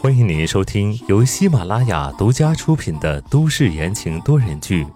[0.00, 4.84] 欢迎您收听由喜马拉雅独家出品的都市言情多人剧《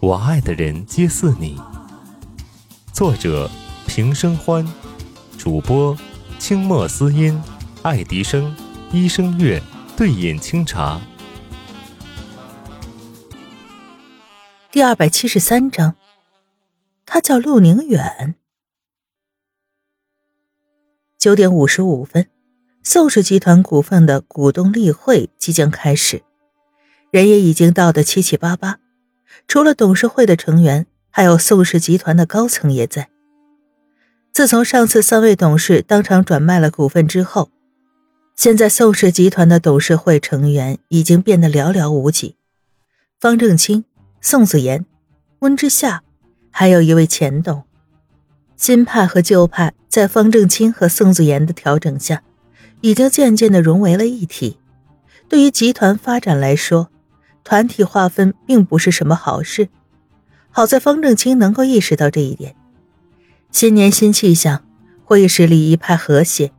[0.00, 1.56] 我爱的人皆似你》，
[2.92, 3.48] 作者
[3.86, 4.66] 平生欢，
[5.38, 5.96] 主播
[6.40, 7.40] 清墨思音、
[7.82, 8.56] 爱迪生、
[8.90, 9.62] 一生月、
[9.96, 11.00] 对饮清茶。
[14.72, 15.94] 第二百七十三章，
[17.06, 18.34] 他叫陆宁远。
[21.16, 22.28] 九点五十五分，
[22.82, 26.22] 宋氏集团股份的股东例会即将开始，
[27.10, 28.78] 人也已经到得七七八八。
[29.46, 33.10] 除了董事会的成员，还有宋氏集团的高层也在。
[34.32, 37.50] 自从上次三位董事当场转卖了股份之后，
[38.34, 42.36] 现在宋氏集团的董事会成员已经变得寥寥无几。
[43.20, 43.84] 方正清、
[44.22, 44.86] 宋子妍、
[45.40, 46.02] 温之夏，
[46.50, 47.64] 还有一位前董。
[48.56, 52.22] 新派和旧派在方正清和宋子妍的调整下，
[52.80, 54.58] 已经渐渐的融为了一体。
[55.28, 56.90] 对于集团发展来说，
[57.44, 59.68] 团体划分并不是什么好事。
[60.50, 62.56] 好在方正清能够意识到这一点。
[63.52, 64.64] 新年新气象，
[65.04, 66.52] 会议室里一派和谐，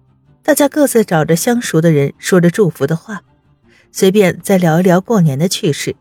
[0.43, 3.23] 大家各自找着相熟的人说着祝福的话，
[3.91, 5.95] 随便再聊一聊过年的趣事。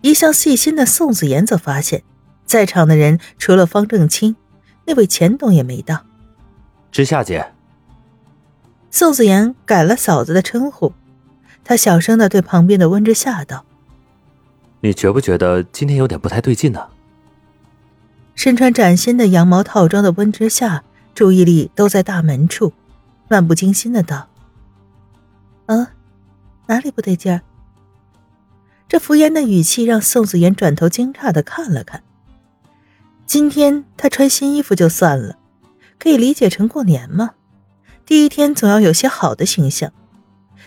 [0.00, 2.02] 一向细心的宋子妍则发现，
[2.46, 4.34] 在场的人除了方正清。
[4.86, 6.04] 那位钱董也没到，
[6.90, 7.52] 知夏姐。
[8.90, 10.92] 宋子妍改了嫂子的称呼，
[11.64, 13.64] 她小声的对旁边的温之夏道
[14.82, 16.88] ：“你觉不觉得今天有点不太对劲呢？”
[18.34, 20.82] 身穿崭新的羊毛套装的温之夏，
[21.14, 22.72] 注意力都在大门处，
[23.28, 24.28] 漫不经心的道
[25.66, 25.92] ：“啊，
[26.66, 27.42] 哪里不对劲儿？”
[28.88, 32.02] 这敷衍的语气让宋子妍转头惊诧的看了看。
[33.24, 35.36] 今天她穿新衣服就算了，
[35.98, 37.30] 可以理解成过年吗？
[38.10, 39.92] 第一天总要有些好的形象，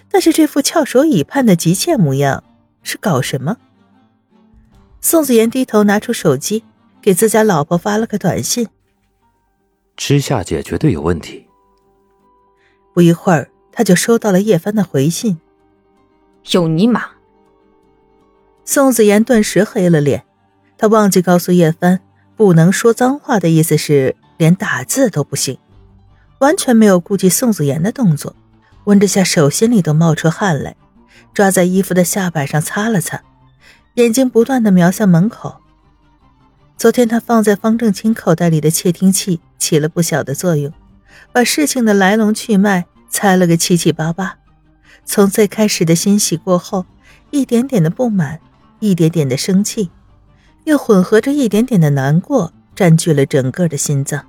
[0.09, 2.41] 但是这副翘首以盼的急切模样
[2.83, 3.57] 是搞什么？
[5.01, 6.63] 宋子妍低头拿出手机，
[7.01, 8.69] 给自家老婆发了个短信
[9.97, 11.45] ：“知夏姐绝对有问题。”
[12.95, 15.37] 不一会儿，他就收到了叶帆的回信
[16.51, 17.07] ：“有尼玛！”
[18.63, 20.23] 宋子妍顿时黑了脸，
[20.77, 21.99] 他忘记告诉叶帆。
[22.37, 25.57] 不能说脏话的意思是连打字都不行，
[26.43, 28.35] 完全没有顾及宋子妍的动作。
[28.83, 30.75] 温之夏手心里都冒出汗来，
[31.33, 33.23] 抓在衣服的下摆上擦了擦，
[33.93, 35.55] 眼睛不断的瞄向门口。
[36.75, 40.73] 昨天他放在方正清口袋里的窃听器起了不小的作用，
[41.31, 44.35] 把事情的来龙去脉猜了个七七八八。
[45.05, 46.85] 从最开始的欣喜过后，
[47.31, 48.41] 一点点的不满，
[48.81, 49.89] 一点点的生气。
[50.65, 54.25] 又混合着一点点的难过，占据了整个的心脏。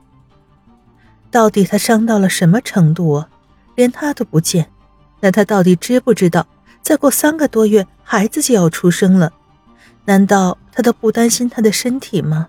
[1.34, 3.28] 到底他伤到了什么程度啊？
[3.74, 4.70] 连他都不见，
[5.18, 6.46] 那他到底知不知道，
[6.80, 9.32] 再过三个多月孩子就要出生了？
[10.04, 12.46] 难道他都不担心他的身体吗？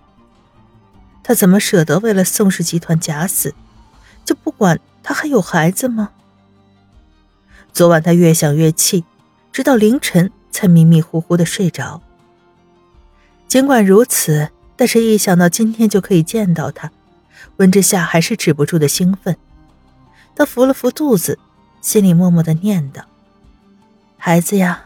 [1.24, 3.56] 他怎么舍得为了宋氏集团假死，
[4.24, 6.12] 就不管他还有孩子吗？
[7.74, 9.04] 昨晚他越想越气，
[9.52, 12.04] 直到凌晨才迷迷糊糊的睡着。
[13.48, 16.92] 尽管如此，但是一想到今天就可以见到他，
[17.58, 19.36] 温之夏还是止不住的兴奋。
[20.36, 21.40] 他扶了扶肚子，
[21.82, 23.02] 心里默默的念叨
[24.18, 24.86] ：“孩子呀，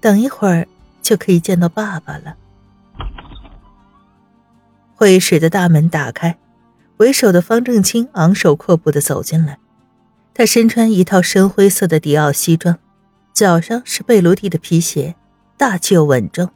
[0.00, 0.68] 等一会儿
[1.02, 2.36] 就可以见到爸爸了。”
[4.94, 6.38] 会议室的大门打开，
[6.98, 9.58] 为首的方正清昂首阔步的走进来。
[10.34, 12.78] 他身穿一套深灰色的迪奥西装，
[13.32, 15.16] 脚上是贝卢蒂的皮鞋，
[15.56, 16.50] 大气又稳重。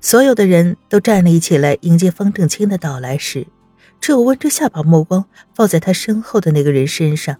[0.00, 3.46] 所有的人都站立起来迎接方正清的到来时，
[4.00, 7.36] 只有温之夏把目光放在他身后的那个人身上。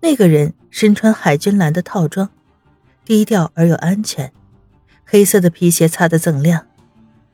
[0.00, 2.30] 那个人身穿海军蓝的套装，
[3.04, 4.32] 低调而又安全，
[5.04, 6.66] 黑色的皮鞋擦得锃亮，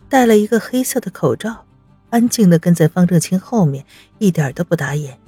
[0.09, 1.65] 戴了一个黑色的口罩，
[2.10, 3.84] 安静的跟在方正清后面，
[4.19, 5.19] 一点都不打眼。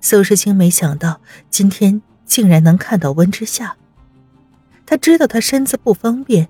[0.00, 3.76] 宋时清没想到今天竟然能看到温之夏，
[4.86, 6.48] 他知道他身子不方便。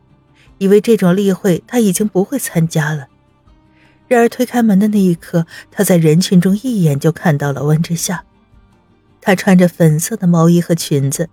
[0.58, 3.08] 以为这种例会他已经不会参加了，
[4.08, 8.24] 然而推开门的那一刻，他在人群中一眼就看到了温之夏。
[9.20, 11.28] 她穿着粉色的毛衣和裙子，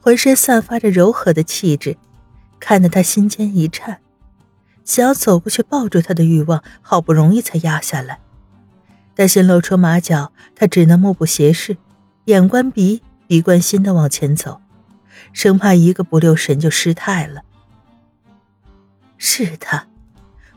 [0.00, 1.96] 浑身散发着柔和的气质，
[2.58, 4.00] 看得他心尖一颤，
[4.84, 8.18] 想要走过去抱住她的欲望好不容易才压下来，
[9.14, 11.76] 但心露出马脚，他只能目不斜视，
[12.24, 14.60] 眼观鼻，鼻观心的往前走，
[15.32, 17.42] 生怕一个不留神就失态了。
[19.18, 19.86] 是他，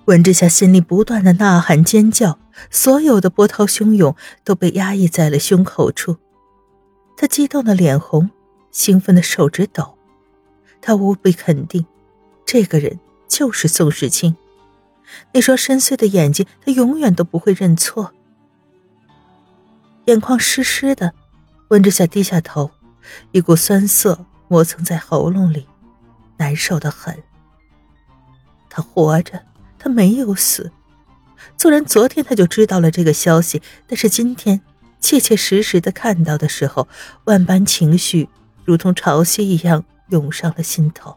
[0.10, 2.40] 温之夏心里不断的呐喊尖叫，
[2.72, 6.18] 所有的波涛汹涌都被压抑在了胸口处。
[7.16, 8.32] 他激动的脸红，
[8.72, 9.96] 兴奋的手指抖。
[10.82, 11.86] 他无比肯定，
[12.44, 14.36] 这个人就是宋时清。
[15.32, 18.12] 那双深邃的眼睛，他永远都不会认错。
[20.06, 21.14] 眼眶湿湿的，
[21.68, 22.72] 温之夏低下头，
[23.32, 25.68] 一股酸涩磨蹭在喉咙里，
[26.38, 27.16] 难受的很。
[28.72, 29.40] 他活着，
[29.80, 30.72] 他没有死。
[31.58, 34.62] 纵然昨天他就知道了这个消息，但是今天
[35.00, 36.88] 切切实实的看到的时候，
[37.24, 38.30] 万般情绪
[38.66, 41.16] 如同潮汐一样涌上了心头。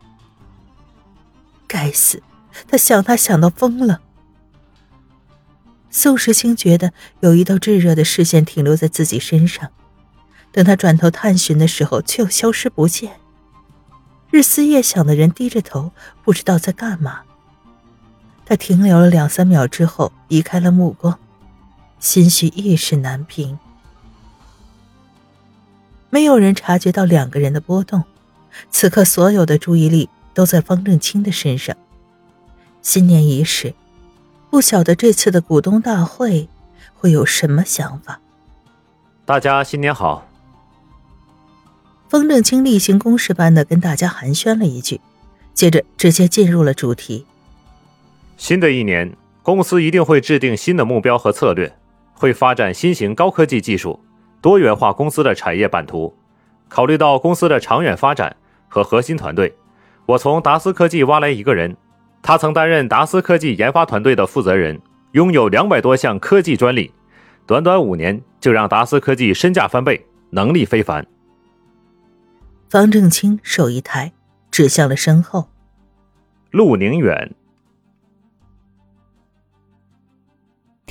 [1.67, 2.23] 该死，
[2.69, 4.01] 他想他想到疯了。
[5.91, 9.71] 宋时清觉得有一道炙热的视线停留在自己身上，
[10.51, 13.21] 等他转头探寻的时候，却又消失不见。
[14.31, 15.93] 日思夜想的人低着头，
[16.25, 17.23] 不知道在干嘛。
[18.45, 21.19] 他停留了两三秒之后，移开了目光，
[22.01, 23.59] 心绪一时难平。
[26.11, 28.05] 没有人察觉到两个人的波动，
[28.71, 31.75] 此刻所有的注意力都在方正清的身上。
[32.83, 33.75] 新年伊始，
[34.51, 36.49] 不晓得这次的股东大会
[36.95, 38.21] 会有什么想法。
[39.25, 40.27] 大家新年好。
[42.09, 45.01] 方正清例行公事般的跟大家寒暄了一句，
[45.55, 47.25] 接着直接进入了主题。
[48.43, 51.73] 新的一年，公司一定会制定新的目标和策略，
[52.13, 54.01] 会发展新型高科技技术，
[54.41, 56.13] 多元化公司的产业版图。
[56.69, 58.35] 考虑到公司的长远发展
[58.67, 59.55] 和核心团队，
[60.07, 61.77] 我从达斯科技挖来一个人，
[62.21, 66.93] 他曾担任达斯科技研发团队的负责人，拥有两百多项科技专利，
[67.47, 71.07] 短短五年就让达斯科技身价翻倍，能力非凡。
[72.69, 74.13] 方正清手一抬，
[74.51, 75.47] 指向了身后，
[76.51, 77.33] 陆宁远。